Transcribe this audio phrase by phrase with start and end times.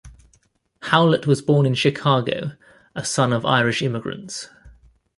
[0.81, 2.53] Howlett was born in Chicago,
[2.95, 4.49] a son of Irish immigrants.